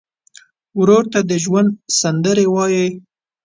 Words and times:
ورور 0.79 1.03
ته 1.13 1.19
د 1.29 1.31
ژوند 1.43 1.69
سندرې 1.99 2.45
وایې. 2.53 2.85